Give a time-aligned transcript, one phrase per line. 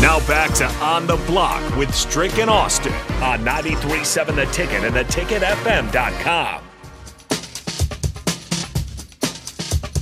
[0.00, 4.94] Now back to On the Block with Strick and Austin on 93.7 The Ticket and
[4.94, 6.62] theticketfm.com.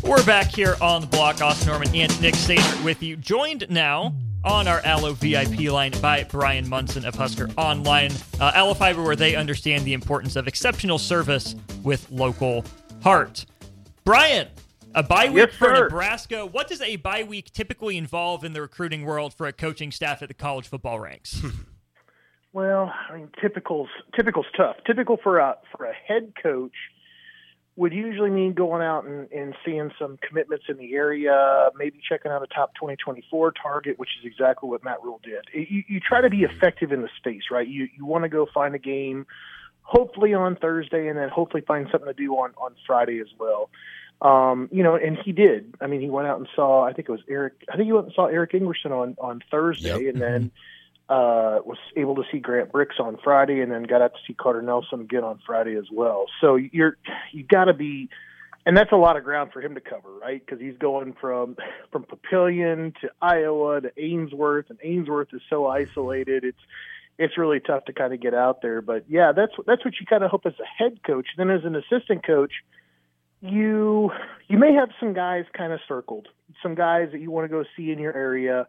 [0.03, 1.41] We're back here on the block.
[1.41, 3.17] Austin Norman and Nick Sater with you.
[3.17, 4.15] Joined now
[4.45, 8.11] on our Allo VIP line by Bryan Munson of Husker Online.
[8.41, 12.65] Uh, Allo Fiber, where they understand the importance of exceptional service with local
[13.03, 13.47] heart.
[14.05, 14.49] Bryan,
[14.95, 15.85] a bye week Yes, for sir.
[15.85, 16.47] Nebraska.
[16.47, 20.23] What does a bye week typically involve in the recruiting world for a coaching staff
[20.23, 21.43] at the college football ranks?
[22.53, 24.77] Well, I mean, typical's typical's tough.
[24.87, 26.71] Typical for a for a head coach
[27.75, 32.31] would usually mean going out and, and seeing some commitments in the area, maybe checking
[32.31, 35.49] out a top 2024 target, which is exactly what Matt Rhule did.
[35.69, 37.67] You, you try to be effective in the space, right?
[37.67, 39.27] You you want to go find a game,
[39.83, 43.69] hopefully on Thursday, and then hopefully find something to do on on Friday as well.
[44.23, 45.75] Um, you know, and he did.
[45.81, 46.85] I mean, he went out and saw.
[46.85, 47.55] I think it was Eric.
[47.71, 50.51] I think he went and saw Eric Ingerson on on Thursday, and then
[51.09, 54.35] uh, was able to see Grant Brix on Friday, and then got out to see
[54.35, 56.27] Carter Nelson again on Friday as well.
[56.41, 56.97] So you're
[57.33, 58.09] you got to be,
[58.65, 60.45] and that's a lot of ground for him to cover, right?
[60.45, 61.57] Because he's going from
[61.93, 66.45] from Papillion to Iowa to Ainsworth, and Ainsworth is so isolated.
[66.45, 66.61] It's
[67.19, 68.81] it's really tough to kind of get out there.
[68.81, 71.27] But yeah, that's that's what you kind of hope as a head coach.
[71.37, 72.53] Then as an assistant coach,
[73.45, 74.11] you
[74.49, 76.29] you may have some guys kind of circled,
[76.63, 78.67] some guys that you want to go see in your area,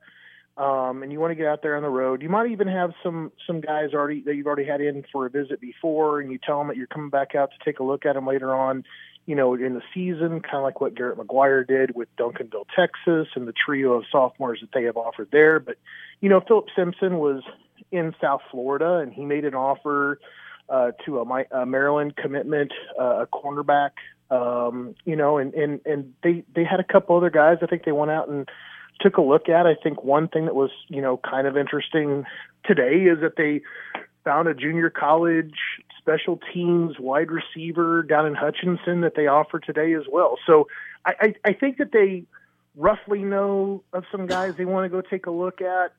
[0.58, 2.22] um, and you want to get out there on the road.
[2.22, 5.30] You might even have some some guys already that you've already had in for a
[5.30, 8.06] visit before, and you tell them that you're coming back out to take a look
[8.06, 8.84] at them later on.
[9.25, 13.28] You know, in the season, kind of like what Garrett McGuire did with Duncanville, Texas,
[13.36, 15.59] and the trio of sophomores that they have offered there.
[15.59, 15.78] But
[16.19, 17.44] you know, Philip Simpson was
[17.92, 20.19] in South Florida, and he made an offer
[20.69, 23.92] uh, to a, a Maryland commitment, uh, a cornerback.
[24.31, 27.58] Um, you know, and and and they they had a couple other guys.
[27.62, 28.50] I think they went out and
[29.02, 29.68] took a look at.
[29.68, 32.25] I think one thing that was you know kind of interesting
[32.63, 33.62] today is that they
[34.24, 35.53] found a junior college
[36.00, 40.38] special teams wide receiver down in Hutchinson that they offer today as well.
[40.46, 40.68] So
[41.06, 42.24] I, I, I think that they
[42.75, 45.94] roughly know of some guys they want to go take a look at,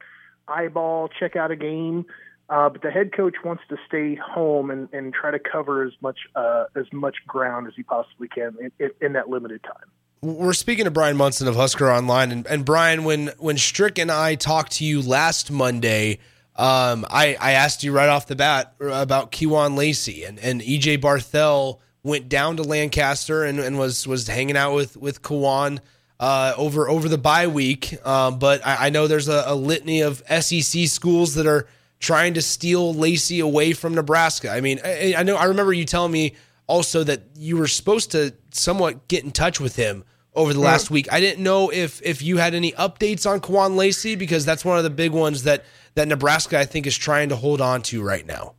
[0.47, 2.07] eyeball, check out a game.
[2.49, 5.93] Uh, but the head coach wants to stay home and, and try to cover as
[6.01, 9.91] much uh, as much ground as he possibly can in, in, that limited time.
[10.23, 14.13] We're speaking to Bryan Munson of Husker Online, and, and Bryan, when when Strick and
[14.13, 16.21] I talked to you last Monday,
[16.55, 20.99] um, I, I asked you right off the bat about Kewan Lacy, and, and EJ
[20.99, 25.81] Barthel went down to Lancaster and, and was was hanging out with with Kewan
[26.21, 27.99] uh, over over the bye week.
[28.07, 31.67] Um, but I, I know there's a, a litany of SEC schools that are
[32.07, 34.49] trying to steal Lacy away from Nebraska.
[34.49, 36.37] I mean, I, I know I remember you telling me
[36.69, 40.89] also that you were supposed to somewhat get in touch with him over the last
[40.89, 41.13] week.
[41.13, 44.79] I didn't know if if you had any updates on Kewan Lacy because that's one
[44.79, 45.65] of the big ones that
[45.97, 48.55] that Nebraska I think is trying to hold on to right now.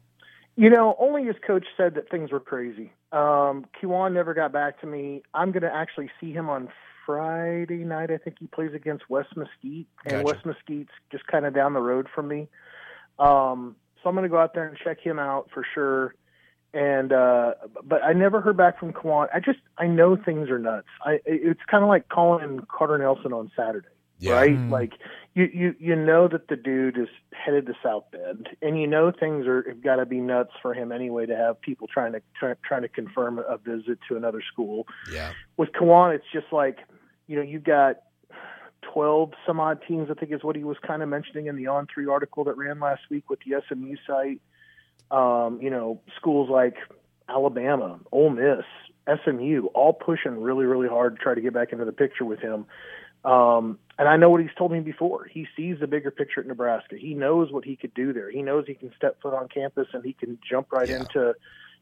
[0.58, 2.92] You know, only his coach said that things were crazy.
[3.14, 5.24] Um, Kewan never got back to me.
[5.34, 6.68] I'm going to actually see him on
[7.06, 8.10] Friday night.
[8.10, 10.24] I think he plays against West Mesquite, and Gotcha.
[10.24, 12.50] West Mesquite's just kind of down the road from me.
[13.20, 16.16] Um, so I'm going to go out there and check him out for sure.
[16.74, 17.54] And uh,
[17.84, 19.28] but I never heard back from Kewan.
[19.34, 20.88] I just I know things are nuts.
[21.04, 23.88] I it's kind of like calling Carter Nelson on Saturday,
[24.20, 24.34] Yeah.
[24.34, 24.70] right?
[24.70, 24.92] Like
[25.34, 29.12] you you you know that the dude is headed to South Bend, and you know
[29.18, 32.22] things are have got to be nuts for him anyway to have people trying to
[32.38, 35.32] try, trying to confirm a visit to another school Yeah.
[35.56, 36.80] with Kewan, it's just like,
[37.28, 37.96] you know, you've got
[38.82, 41.68] 12 some odd teams, I think is what he was kind of mentioning in the
[41.68, 44.42] On 3 article that ran last week with the SMU site.
[45.10, 46.76] Um, you know, schools like
[47.30, 48.66] Alabama, Ole Miss,
[49.24, 52.40] SMU, all pushing really, really hard to try to get back into the picture with
[52.40, 52.66] him.
[53.24, 55.26] Um, and I know what he's told me before.
[55.26, 56.98] He sees the bigger picture at Nebraska.
[56.98, 58.30] He knows what he could do there.
[58.30, 60.98] He knows he can step foot on campus and he can jump right Yeah.
[60.98, 61.34] into,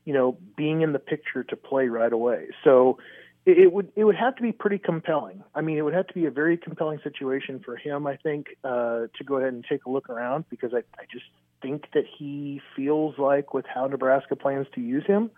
[0.06, 2.48] you know, being in the picture to play right away.
[2.64, 3.00] So
[3.46, 5.44] it, would it would have to be pretty compelling.
[5.54, 8.08] I mean, it would have to be a very compelling situation for him.
[8.08, 11.26] I think uh, to go ahead and take a look around because I, I just
[11.62, 15.30] think that he feels like with how Nebraska plans to use him,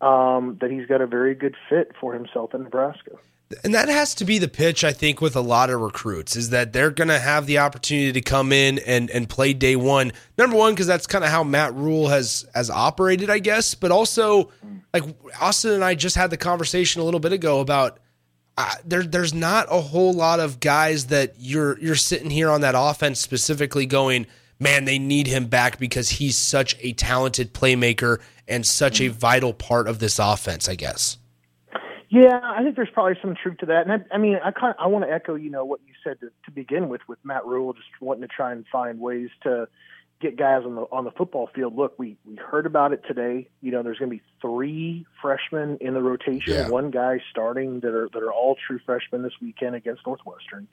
[0.00, 3.12] um, that he's got a very good fit for himself in Nebraska.
[3.62, 6.50] And that has to be the pitch, I think, with a lot of recruits is
[6.50, 10.12] that they're going to have the opportunity to come in and, and play day one.
[10.36, 13.76] Number one, because that's kind of how Matt Rhule has has operated, I guess.
[13.76, 14.50] But also,
[14.98, 17.98] like Austin and I just had the conversation a little bit ago about
[18.56, 19.02] uh, there.
[19.02, 23.20] There's not a whole lot of guys that you're you're sitting here on that offense
[23.20, 24.26] specifically going,
[24.58, 29.52] man, they need him back because he's such a talented playmaker and such a vital
[29.52, 30.68] part of this offense.
[30.68, 31.18] I guess.
[32.08, 33.86] Yeah, I think there's probably some truth to that.
[33.86, 36.20] And I, I mean, I kind I want to echo, you know, what you said
[36.20, 39.66] to, to begin with, with Matt Rhule, just wanting to try and find ways to
[40.20, 41.76] get guys on the on the football field.
[41.76, 43.48] Look, we we heard about it today.
[43.60, 46.68] You know, there's going to be three freshmen in the rotation, Yeah.
[46.68, 50.68] one guy starting that are that are all true freshmen this weekend against Northwestern.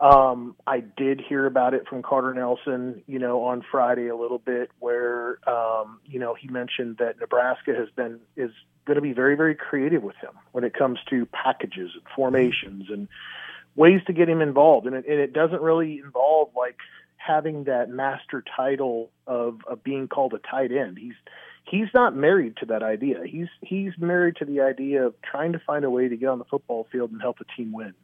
[0.00, 4.40] Um, I did hear about it from Carter Nelson, you know, on Friday a little
[4.40, 8.50] bit, where um, you know he mentioned that Nebraska has been is
[8.86, 12.86] going to be very very creative with him when it comes to packages and formations
[12.90, 13.08] and
[13.76, 16.76] ways to get him involved, and it, and it doesn't really involve like
[17.24, 20.98] having that master title of of being called a tight end.
[20.98, 21.14] He's
[21.64, 23.22] he's not married to that idea.
[23.24, 26.38] He's he's married to the idea of trying to find a way to get on
[26.38, 27.94] the football field and help a team win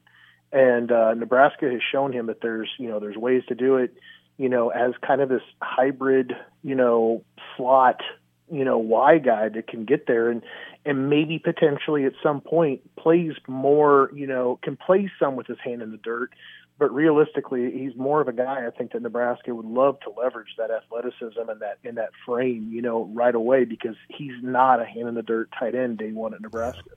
[0.52, 3.94] and uh, Nebraska has shown him that there's you know there's ways to do it
[4.37, 6.32] you know as kind of this hybrid
[6.62, 7.23] you know
[7.56, 8.00] slot
[8.50, 10.43] you know Y guy that can get there and
[10.84, 15.58] and maybe potentially at some point plays more you know can play some with his
[15.62, 16.31] hand in the dirt
[16.81, 20.49] but realistically he's more of a guy I think that Nebraska would love to leverage
[20.56, 24.85] that athleticism and that in that frame you know right away because he's not a
[24.85, 26.91] hand in the dirt tight end day one at Nebraska.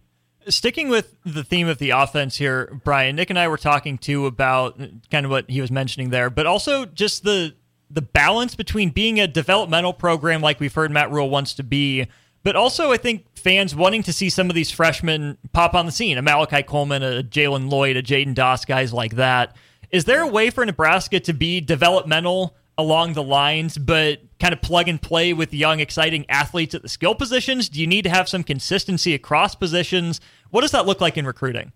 [0.48, 4.26] Sticking with the theme of the offense here, Bryan, Nick and I were talking too
[4.26, 4.78] about
[5.12, 7.54] kind of what he was mentioning there, but also just the
[7.90, 12.08] the balance between being a developmental program like we've heard Matt Rhule wants to be,
[12.42, 15.92] but also I think fans wanting to see some of these freshmen pop on the
[15.92, 19.56] scene, a Malachi Coleman, a Jaylen Lloyd, a Jaidyn Doss, guys like that.
[19.94, 24.60] Is there a way for Nebraska to be developmental along the lines, but kind of
[24.60, 27.70] plug and play with young, exciting athletes at the skill positions?
[27.70, 30.20] Do you need to have some consistency across positions?
[30.50, 31.74] What does that look like in recruiting?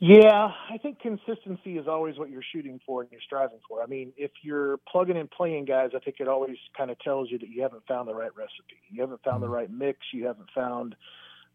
[0.00, 3.80] Yeah, I think consistency is always what you're shooting for and you're striving for.
[3.80, 7.30] I mean, if you're plugging and playing guys, I think it always kind of tells
[7.30, 8.80] you that you haven't found the right recipe.
[8.90, 9.54] You haven't found the mm-hmm.
[9.54, 9.98] right mix.
[10.12, 10.96] You haven't found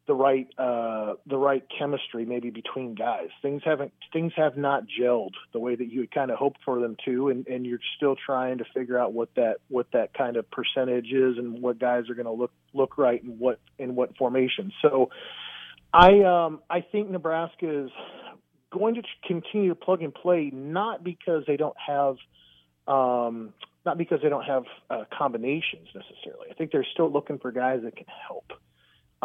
[0.08, 3.30] the right uh, the right chemistry maybe between guys.
[3.42, 6.80] Things haven't things have not gelled the way that you had kind of hoped for
[6.80, 10.38] them to, and, and you're still trying to figure out what that what that kind
[10.38, 13.96] of percentage is and what guys are going to look look right in what in
[13.96, 14.72] what formation.
[14.82, 15.10] So.
[15.94, 17.90] I um I think Nebraska is
[18.78, 22.16] going to continue to plug and play, not because they don't have,
[22.88, 23.54] um,
[23.86, 26.50] not because they don't have uh, combinations necessarily.
[26.52, 28.52] I think they're still looking for guys that can help.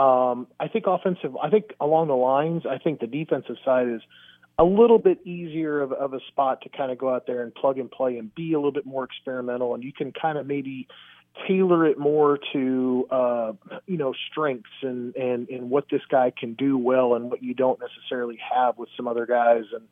[0.01, 1.37] Um, I think offensive.
[1.37, 2.63] I think along the lines.
[2.65, 4.01] I think the defensive side is
[4.59, 7.55] a little bit easier of, of a spot to kind of go out there and
[7.55, 10.47] plug and play and be a little bit more experimental, and you can kind of
[10.47, 10.89] maybe
[11.47, 13.53] tailor it more to uh,
[13.87, 17.53] you know strengths and, and and what this guy can do well and what you
[17.53, 19.87] don't necessarily have with some other guys and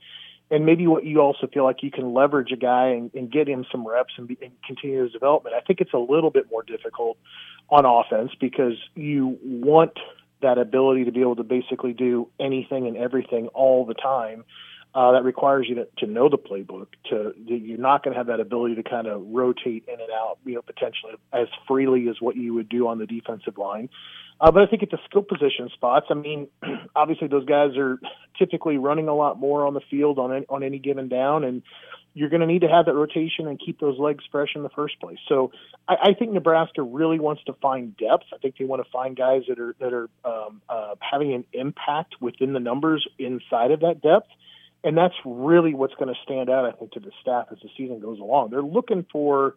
[0.50, 3.46] and maybe what you also feel like you can leverage a guy and, and get
[3.46, 5.54] him some reps and, be, and continue his development.
[5.54, 7.18] I think it's a little bit more difficult
[7.70, 9.92] on offense because you want
[10.40, 14.44] that ability to be able to basically do anything and everything all the time.
[14.94, 16.86] Uh, that requires you to, to know the playbook.
[17.10, 20.38] To you're not going to have that ability to kind of rotate in and out,
[20.46, 23.90] you know, potentially as freely as what you would do on the defensive line.
[24.40, 26.48] Uh, but I think at the skill position spots, I mean,
[26.96, 27.98] obviously those guys are
[28.38, 31.62] typically running a lot more on the field on any, on any given down, and
[32.18, 34.68] you're going to need to have that rotation and keep those legs fresh in the
[34.70, 35.18] first place.
[35.28, 35.52] So
[35.86, 38.24] I, I think Nebraska really wants to find depth.
[38.34, 41.44] I think they want to find guys that are that are um, uh, having an
[41.52, 44.28] impact within the numbers inside of that depth.
[44.82, 47.68] And that's really what's going to stand out, I think, to the staff as the
[47.76, 48.50] season goes along.
[48.50, 49.54] They're looking for,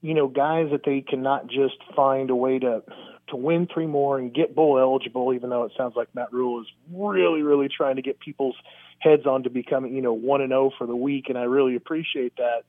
[0.00, 2.82] you know, guys that they cannot just find a way to
[3.28, 6.60] to win three more and get bowl eligible, even though it sounds like Matt Rhule
[6.62, 8.56] is really, really trying to get people's
[9.00, 11.44] heads on to becoming, you know, one and zero oh for the week, and I
[11.44, 12.62] really appreciate that.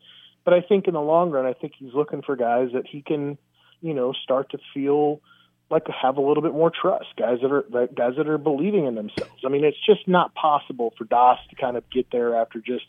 [0.43, 3.03] But I think in the long run, I think he's looking for guys that he
[3.03, 3.37] can,
[3.81, 5.21] you know, start to feel
[5.69, 7.07] like have a little bit more trust.
[7.17, 9.41] Guys that are guys that are believing in themselves.
[9.45, 12.85] I mean, it's just not possible for Doss to kind of get there after just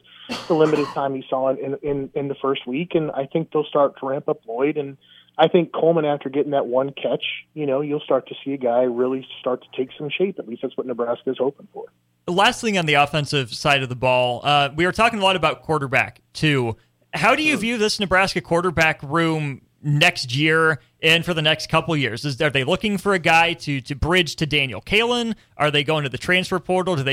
[0.49, 2.95] the limited time he saw in in in the first week.
[2.95, 4.77] And I think they'll start to ramp up Lloyd.
[4.77, 4.97] And
[5.39, 7.25] I think Coleman, after getting that one catch,
[7.55, 10.39] you know, you'll start to see a guy really start to take some shape.
[10.39, 11.87] At least that's what Nebraska is hoping for.
[12.29, 15.37] Last thing on the offensive side of the ball, uh, we were talking a lot
[15.37, 16.77] about quarterback too.
[17.15, 21.97] How do you view this Nebraska quarterback room next year and for the next couple
[21.97, 22.25] years?
[22.25, 25.35] Is are they looking for a guy to to bridge to Daniel Kaelin?
[25.57, 26.97] Are they going to the transfer portal?
[26.97, 27.13] Do they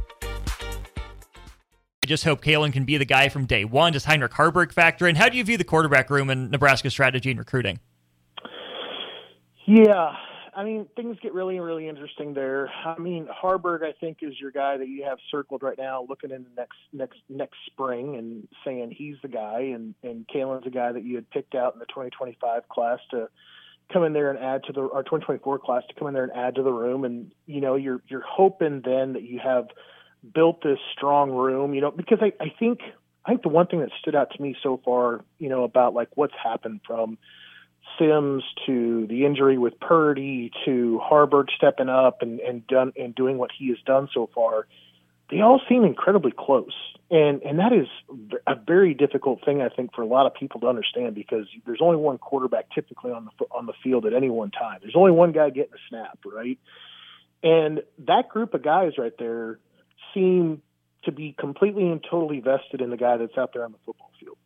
[2.03, 3.93] I just hope Kaelin can be the guy from day one.
[3.93, 5.15] Does Heinrich Haarberg factor in?
[5.15, 7.79] How do you view the quarterback room and Nebraska strategy and recruiting?
[9.67, 10.13] Yeah,
[10.55, 12.71] I mean things get really really interesting there.
[12.83, 16.31] I mean Haarberg, I think, is your guy that you have circled right now, looking
[16.31, 20.71] in the next next next spring and saying he's the guy, and and Kaelin's a
[20.71, 23.29] guy that you had picked out in the 2025 class to
[23.93, 26.33] come in there and add to the our 2024 class to come in there and
[26.33, 29.67] add to the room, and you know you're you're hoping then that you have
[30.33, 32.79] built this strong room, you know, because I, I think
[33.25, 35.93] I think the one thing that stood out to me so far, you know, about
[35.93, 37.17] like what's happened from
[37.99, 43.37] Sims to the injury with Purdy to Haarberg stepping up and and done and doing
[43.37, 44.67] what he has done so far,
[45.29, 46.75] they all seem incredibly close.
[47.09, 47.87] And and that is
[48.47, 51.81] a very difficult thing I think for a lot of people to understand because there's
[51.81, 54.79] only one quarterback typically on the on the field at any one time.
[54.81, 56.59] There's only one guy getting a snap, right?
[57.43, 59.59] And that group of guys right there
[60.13, 60.61] seem
[61.03, 64.11] to be completely and totally vested in the guy that's out there on the football
[64.19, 64.37] field.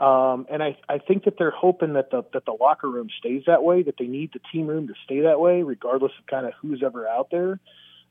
[0.00, 3.44] Um, and I, I think that they're hoping that the that the locker room stays
[3.46, 6.46] that way, that they need the team room to stay that way, regardless of kind
[6.46, 7.60] of who's ever out there,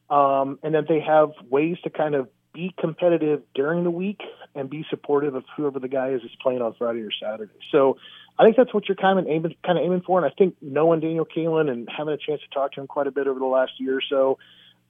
[0.09, 4.21] um, and that they have ways to kind of be competitive during the week
[4.55, 7.51] and be supportive of whoever the guy is that's playing on Friday or Saturday.
[7.71, 7.97] So
[8.37, 10.23] I think that's what you're kind of aiming kind of aiming for.
[10.23, 13.07] And I think knowing Daniel Kaelin and having a chance to talk to him quite
[13.07, 14.37] a bit over the last year or so,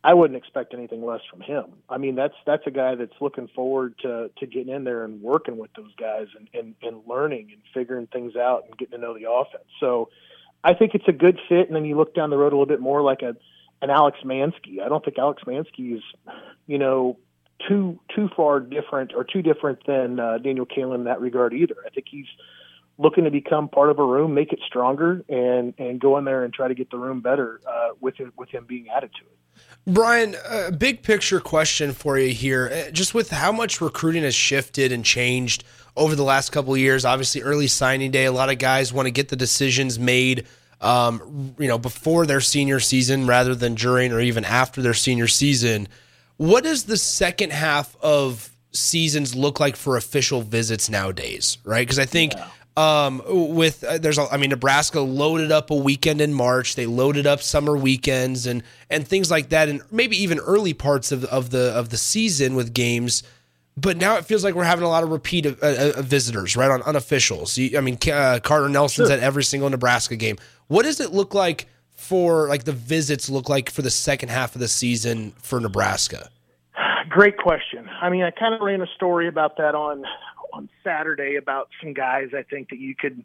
[0.03, 1.65] I wouldn't expect anything less from him.
[1.87, 5.21] I mean, that's that's a guy that's looking forward to to getting in there and
[5.21, 8.97] working with those guys and and, and learning and figuring things out and getting to
[8.97, 9.69] know the offense.
[9.79, 10.09] So
[10.63, 11.67] I think it's a good fit.
[11.67, 13.35] And then you look down the road a little bit more like a
[13.83, 14.81] an Alex Mansky.
[14.83, 16.03] I don't think Alex Mansky is,
[16.67, 17.17] you know,
[17.67, 21.75] too too far different or too different than uh, Daniel Kaelin in that regard either.
[21.85, 22.27] I think he's
[23.01, 26.43] looking to become part of a room, make it stronger, and and go in there
[26.43, 29.25] and try to get the room better uh, with him, with him being added to
[29.25, 29.37] it.
[29.87, 32.71] Bryan, a big picture question for you here.
[32.71, 35.63] Uh, just with how much recruiting has shifted and changed
[35.97, 37.03] over the last couple of years.
[37.03, 40.45] Obviously, early signing day, a lot of guys want to get the decisions made,
[40.79, 45.27] um, you know, before their senior season rather than during or even after their senior
[45.27, 45.87] season.
[46.37, 51.57] What does the second half of seasons look like for official visits nowadays?
[51.63, 51.81] Right?
[51.81, 52.33] Because I think.
[52.33, 52.47] Yeah
[52.77, 56.75] Um, with uh, there's, a, I mean, Nebraska loaded up a weekend in March.
[56.75, 61.11] They loaded up summer weekends and and things like that, and maybe even early parts
[61.11, 63.23] of of the of the season with games.
[63.75, 66.55] But now it feels like we're having a lot of repeat of, uh, of visitors,
[66.55, 66.69] right?
[66.71, 67.77] On unofficials.
[67.77, 69.17] I mean, uh, Carter Nelson's sure.
[69.17, 70.37] at every single Nebraska game.
[70.67, 74.55] What does it look like for like the visits look like for the second half
[74.55, 76.29] of the season for Nebraska?
[77.09, 77.89] Great question.
[78.01, 80.05] I mean, I kind of ran a story about that on
[80.53, 83.23] on Saturday about some guys I think that you could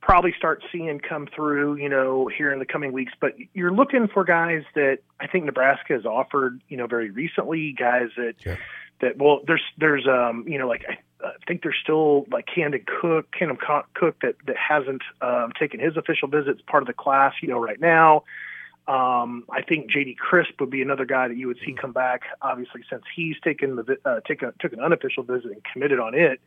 [0.00, 3.12] probably start seeing come through, you know, here in the coming weeks.
[3.20, 7.74] But you're looking for guys that I think Nebraska has offered, you know, very recently,
[7.78, 8.56] guys that yeah.
[9.00, 12.84] that well, there's there's um, you know, like I, I think there's still like Camden
[13.00, 13.58] Cook, Camden
[13.94, 17.58] Cook that that hasn't um, taken his official visit, part of the class, you know,
[17.58, 18.24] right now.
[18.90, 22.22] Um, I think JD Crisp would be another guy that you would see come back.
[22.42, 26.12] Obviously, since he's taken the uh, take a, took an unofficial visit and committed on
[26.12, 26.40] it,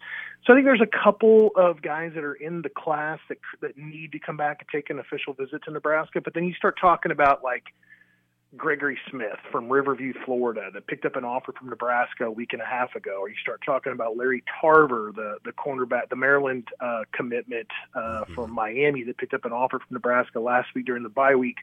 [0.46, 3.78] so I think there's a couple of guys that are in the class that that
[3.78, 6.20] need to come back and take an official visit to Nebraska.
[6.20, 7.64] But then you start talking about like
[8.56, 12.62] Gregory Smith from Riverview, Florida, that picked up an offer from Nebraska a week and
[12.62, 16.68] a half ago, or you start talking about Larry Tarver, the the cornerback, the Maryland
[16.80, 18.34] uh, commitment uh, mm-hmm.
[18.34, 21.58] from Miami that picked up an offer from Nebraska last week during the bye week,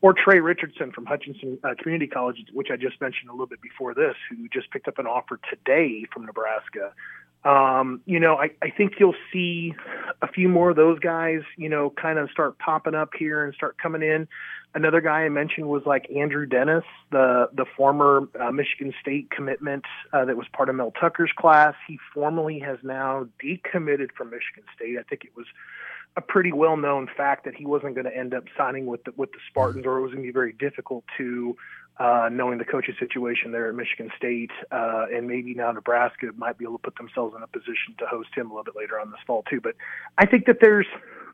[0.00, 3.60] or Trey Richardson from Hutchinson uh, Community College, which I just mentioned a little bit
[3.60, 6.92] before this, who just picked up an offer today from Nebraska.
[7.44, 9.74] Um, you know, I, I think you'll see
[10.20, 13.52] a few more of those guys, you know, kind of start popping up here and
[13.54, 14.28] start coming in.
[14.74, 19.84] Another guy I mentioned was like Andrew Dennis, the the former uh, Michigan State commitment
[20.12, 21.74] uh, that was part of Mel Tucker's class.
[21.86, 24.96] He formally has now decommitted from Michigan State.
[24.98, 25.46] I think it was
[26.16, 29.12] a pretty well known fact that he wasn't going to end up signing with the,
[29.16, 31.56] with the Spartans, or it was going to be very difficult to
[31.98, 36.58] uh, knowing the coaching situation there at Michigan State, uh, and maybe now Nebraska might
[36.58, 38.98] be able to put themselves in a position to host him a little bit later
[38.98, 39.60] on this fall too.
[39.60, 39.74] But
[40.18, 40.86] I think that there's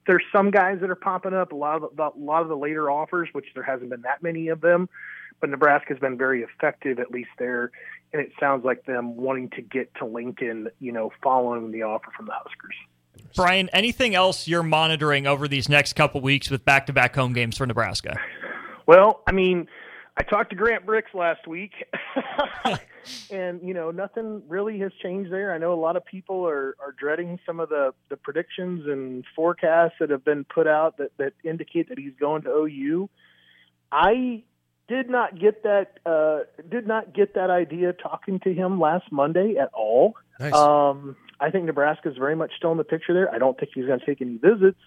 [0.07, 1.53] there's some guys that are popping up.
[1.53, 4.23] A lot of the, a lot of the later offers, which there hasn't been that
[4.23, 4.89] many of them,
[5.41, 7.71] but Nebraska's been very effective at least there,
[8.13, 12.11] and it sounds like them wanting to get to Lincoln, you know, following the offer
[12.17, 12.75] from the Huskers.
[13.35, 17.67] Bryan, anything else you're monitoring over these next couple weeks with back-to-back home games for
[17.67, 18.19] Nebraska?
[18.87, 19.69] Well, I mean
[20.19, 21.73] I talked to Grant Brix last week,
[23.31, 25.55] and you know nothing really has changed there.
[25.55, 29.25] I know a lot of people are, are dreading some of the, the predictions and
[29.37, 33.09] forecasts that have been put out that, that indicate that he's going to OU.
[33.93, 34.43] I
[34.89, 39.55] did not get that uh, did not get that idea talking to him last Monday
[39.57, 40.17] at all.
[40.41, 40.53] Nice.
[40.53, 43.33] Um, I think Nebraska is very much still in the picture there.
[43.33, 44.81] I don't think he's going to take any visits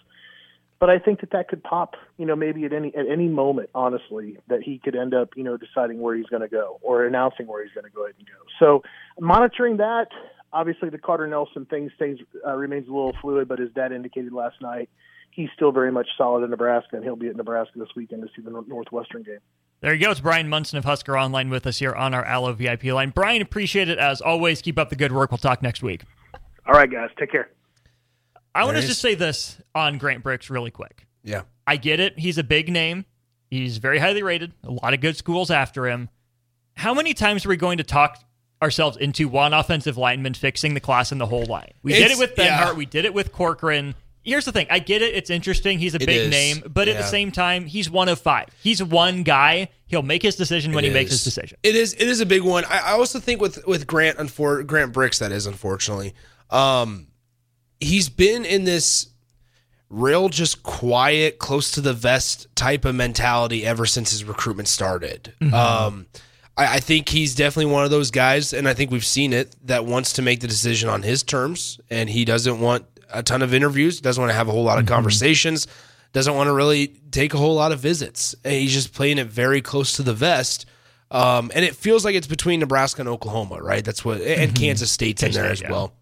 [0.82, 3.70] but I think that that could pop, you know, maybe at any at any moment,
[3.76, 7.06] honestly, that he could end up, you know, deciding where he's going to go or
[7.06, 8.34] announcing where he's going to go ahead and go.
[8.60, 8.82] So
[9.20, 10.08] monitoring that,
[10.52, 14.34] obviously, the Carter Nelson thing stays uh, remains a little fluid, but as Dad indicated
[14.34, 14.90] last night,
[15.30, 18.30] he's still very much solid in Nebraska, and he'll be at Nebraska this weekend to
[18.36, 19.38] see the Northwestern game.
[19.82, 20.10] There you go.
[20.10, 23.12] It's Bryan Munson of Husker Online with us here on our Allo VIP line.
[23.12, 24.64] Bryan, appreciate it as always.
[24.64, 25.30] Keep up the good work.
[25.30, 26.06] We'll talk next week.
[26.66, 27.10] All right, guys.
[27.20, 27.52] Take care.
[28.54, 31.08] I want to just say this on Grant Brix really quick.
[31.24, 31.44] Yeah.
[31.66, 32.20] I get it.
[32.20, 33.06] He's a big name.
[33.50, 34.54] He's very highly rated.
[34.64, 36.10] A lot of good schools after him.
[36.76, 38.18] How many times are we going to talk
[38.62, 41.72] ourselves into one offensive lineman fixing the class in the whole line?
[41.84, 42.72] We it's, did it with Benhart.
[42.72, 42.74] Yeah.
[42.74, 43.96] We did it with Corcoran.
[44.24, 44.68] Here's the thing.
[44.70, 45.16] I get it.
[45.16, 45.80] It's interesting.
[45.80, 46.30] He's a it big is.
[46.30, 46.94] name, but yeah.
[46.94, 48.50] at the same time, he's one of five.
[48.62, 49.70] He's one guy.
[49.88, 50.94] He'll make his decision when it he is.
[50.94, 51.58] makes his decision.
[51.64, 51.94] It is.
[51.94, 52.64] It is a big one.
[52.66, 56.14] I, I also think with with Grant, unfor- Grant Brix, that is unfortunately.
[56.52, 57.08] Um,
[57.82, 59.08] he's been in this
[59.90, 65.34] real just quiet, close to the vest type of mentality ever since his recruitment started.
[65.42, 65.54] Mm-hmm.
[65.54, 66.06] Um,
[66.56, 69.54] I, I, think he's definitely one of those guys, and I think we've seen it
[69.66, 73.42] that wants to make the decision on his terms, and he doesn't want a ton
[73.42, 74.94] of interviews, doesn't want to have a whole lot of mm-hmm.
[74.94, 75.68] conversations,
[76.14, 78.34] doesn't want to really take a whole lot of visits.
[78.46, 80.66] And he's just playing it very close to the vest.
[81.10, 83.84] Um, and it feels like it's between Nebraska and Oklahoma, right?
[83.84, 84.54] That's what, and mm-hmm.
[84.54, 85.72] Kansas State's in there as yeah.
[85.72, 85.94] well.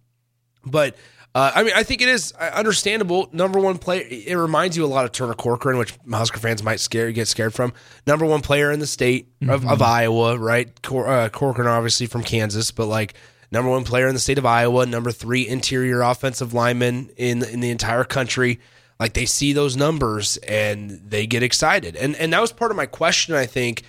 [0.65, 0.95] But
[1.35, 3.29] uh, I mean, I think it is uh, understandable.
[3.31, 4.03] Number one player.
[4.09, 7.53] It reminds you a lot of Turner Corcoran, which Husker fans might scare get scared
[7.53, 7.73] from.
[8.07, 9.69] Number one player in the state of, mm-hmm.
[9.69, 10.81] of Iowa, right?
[10.81, 13.13] Cor- uh, Corcoran, obviously from Kansas, but like
[13.51, 17.59] number one player in the state of Iowa, number three interior offensive lineman in in
[17.59, 18.59] the entire country.
[18.99, 22.77] Like they see those numbers and they get excited, and and that was part of
[22.77, 23.35] my question.
[23.35, 23.83] I think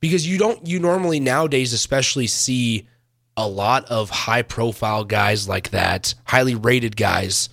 [0.00, 2.88] because you don't you normally nowadays especially see
[3.36, 7.48] a lot of high profile guys like that, highly rated guys,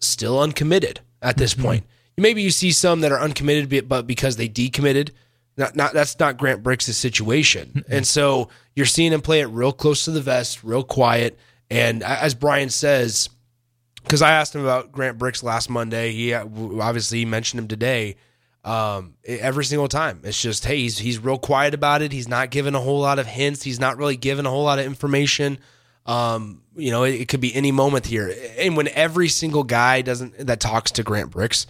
[0.00, 1.62] still uncommitted at this mm-hmm.
[1.62, 1.84] point.
[2.16, 5.10] Maybe you see some that are uncommitted, but because they decommitted,
[5.56, 7.68] not, not that's not Grant Brix' situation.
[7.68, 7.92] Mm-hmm.
[7.92, 11.38] And so you're seeing him play it real close to the vest, real quiet.
[11.70, 13.28] And as Bryan says,
[14.02, 16.12] because I asked him about Grant Brix last Monday.
[16.12, 16.46] He uh,
[16.80, 18.16] obviously mentioned him today.
[18.68, 22.12] Um, every single time, it's just hey, he's he's real quiet about it.
[22.12, 23.62] He's not giving a whole lot of hints.
[23.62, 25.58] He's not really giving a whole lot of information.
[26.04, 28.30] Um, you know, it, it could be any moment here.
[28.58, 31.64] And when every single guy doesn't that talks to Grant Brix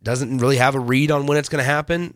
[0.00, 2.14] doesn't really have a read on when it's going to happen,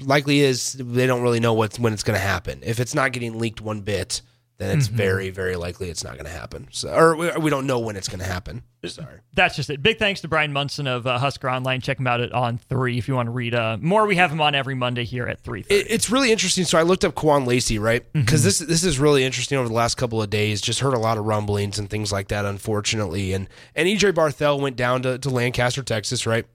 [0.00, 2.60] likely is they don't really know what's when it's going to happen.
[2.62, 4.22] If it's not getting leaked one bit,
[4.56, 4.96] then it's mm-hmm.
[4.96, 6.68] very, very likely it's not going to happen.
[6.70, 8.62] So, or we, we don't know when it's going to happen.
[8.86, 9.18] Sorry.
[9.32, 9.82] That's just it.
[9.82, 11.80] Big thanks to Bryan Munson of uh, Husker Online.
[11.80, 14.06] Check him out at on three if you want to read uh, more.
[14.06, 15.64] We have him on every Monday here at three.
[15.68, 16.64] It, it's really interesting.
[16.64, 18.04] So I looked up Kewan Lacy, right?
[18.12, 18.46] Because mm-hmm.
[18.46, 20.60] this this is really interesting over the last couple of days.
[20.60, 23.32] Just heard a lot of rumblings and things like that, unfortunately.
[23.32, 26.46] And and EJ Barthel went down to, to Lancaster, Texas, right,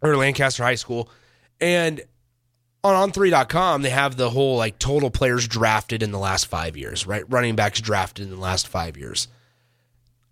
[0.00, 1.10] or Lancaster High School,
[1.60, 2.00] and
[2.84, 7.06] on on3.com they have the whole like total players drafted in the last five years
[7.06, 7.24] right?
[7.28, 9.28] Running backs drafted in the last five years.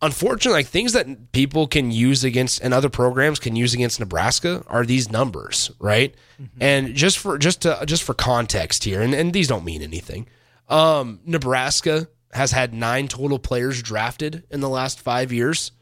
[0.02, 4.62] Unfortunately like things that people can use against and other programs can use against nebraska
[4.66, 6.14] are these numbers right?
[6.40, 6.62] Mm-hmm.
[6.62, 10.28] and just for just to just for context here and, and these don't mean anything
[10.68, 15.72] um, nebraska has had nine total players drafted in the last five years.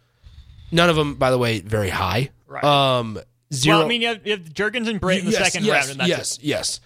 [0.72, 2.30] None of them by the way very high.
[2.46, 2.64] Right.
[2.64, 3.18] um,
[3.52, 3.78] Zero.
[3.78, 5.88] Well, I mean, you have, you have Jurgens and Britt in the yes, second yes,
[5.88, 6.00] round.
[6.00, 6.44] And yes, it.
[6.44, 6.80] yes.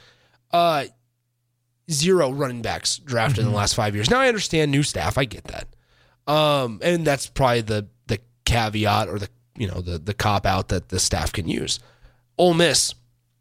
[0.50, 0.84] Uh,
[1.90, 3.40] zero running backs drafted mm-hmm.
[3.40, 3.56] in the mm-hmm.
[3.58, 4.10] last five years.
[4.10, 5.18] Now I understand new staff.
[5.18, 5.68] I get that.
[6.30, 10.68] Um, and that's probably the the caveat or the you know the the cop out
[10.68, 11.80] that the staff can use.
[12.36, 12.94] Ole Miss,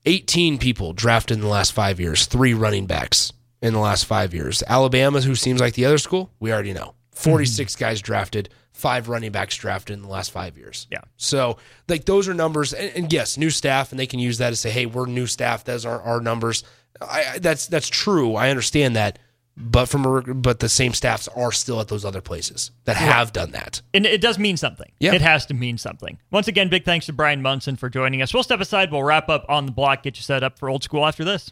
[0.05, 4.33] eighteen people drafted in the last five years, three running backs in the last five
[4.33, 4.63] years.
[4.67, 6.93] Alabama, who seems like the other school, we already know.
[7.11, 7.83] 46 mm-hmm.
[7.83, 10.87] guys drafted, five running backs drafted in the last five years.
[10.91, 11.01] Yeah.
[11.17, 11.57] So
[11.89, 14.55] like those are numbers, and, and yes, new staff, and they can use that to
[14.55, 15.63] say, hey, we're new staff.
[15.63, 16.63] Those are our numbers.
[17.01, 18.35] I, that's that's true.
[18.35, 19.19] I understand that,
[19.55, 23.33] but from a, but the same staffs are still at those other places that have
[23.33, 24.91] done that, and it does mean something.
[24.99, 26.17] Yeah, it has to mean something.
[26.31, 28.33] Once again, big thanks to Bryan Munson for joining us.
[28.33, 28.91] We'll step aside.
[28.91, 30.03] We'll wrap up on the block.
[30.03, 31.51] Get you set up for old school after this.